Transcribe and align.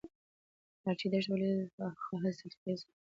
ارچي 0.89 1.07
دښته 1.11 1.29
ولې 1.31 1.49
حاصلخیزه 2.09 2.85
ده؟ 2.89 2.93